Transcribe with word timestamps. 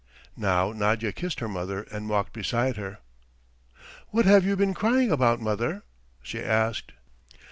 Now 0.35 0.71
Nadya 0.73 1.11
kissed 1.11 1.41
her 1.41 1.47
mother 1.47 1.83
and 1.91 2.09
walked 2.09 2.33
beside 2.33 2.75
her. 2.75 2.97
"What 4.07 4.25
have 4.25 4.43
you 4.43 4.55
been 4.55 4.73
crying 4.73 5.11
about, 5.11 5.39
mother?" 5.39 5.83
she 6.23 6.41
asked. 6.43 6.93